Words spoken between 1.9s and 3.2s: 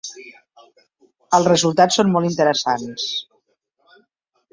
són molt interessants.